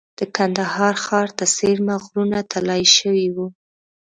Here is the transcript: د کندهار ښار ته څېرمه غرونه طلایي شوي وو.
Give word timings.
د 0.19 0.21
کندهار 0.35 0.95
ښار 1.05 1.27
ته 1.37 1.45
څېرمه 1.55 1.95
غرونه 2.05 2.39
طلایي 2.51 2.87
شوي 2.97 3.27
وو. 3.35 3.47